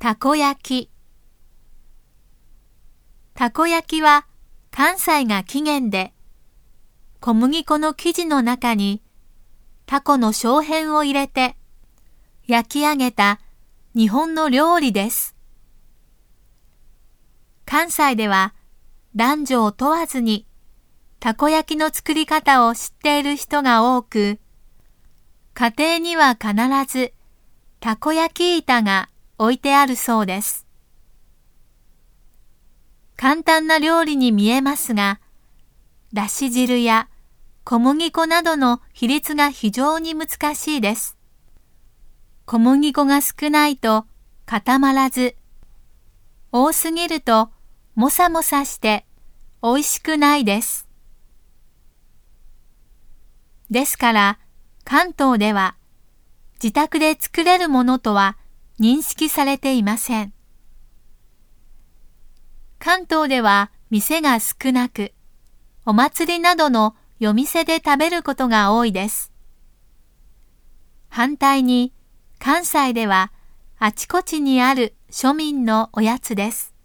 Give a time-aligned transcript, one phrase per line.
[0.00, 0.90] たこ焼き。
[3.34, 4.28] たこ焼きは
[4.70, 6.12] 関西が起源で、
[7.18, 9.02] 小麦粉の生地の中に
[9.86, 11.56] タコの小片を入れて
[12.46, 13.40] 焼き上げた
[13.96, 15.34] 日本の料理です。
[17.64, 18.54] 関西では
[19.16, 20.46] 男女を問わずに
[21.18, 24.38] たこ焼きの作り方を知っている人が多く、
[25.54, 26.54] 家庭には必
[26.86, 27.12] ず
[27.80, 30.66] たこ焼き板が置いてあるそうです。
[33.16, 35.20] 簡単な料理に見えますが、
[36.12, 37.08] だし汁や
[37.64, 41.16] 小麦粉などの比率が非常に難しいです。
[42.46, 44.06] 小麦粉が少ないと
[44.46, 45.36] 固まらず、
[46.50, 47.50] 多すぎると
[47.94, 49.04] もさもさして
[49.62, 50.88] 美味しくないです。
[53.70, 54.38] ですから
[54.84, 55.76] 関東では
[56.62, 58.38] 自宅で作れるものとは
[58.80, 60.32] 認識されていません。
[62.78, 65.12] 関東では店が少なく、
[65.84, 69.32] お祭りなどの夜店で食べることが多いです。
[71.08, 71.92] 反対に
[72.38, 73.32] 関西では
[73.78, 76.77] あちこちにある庶民のおやつです。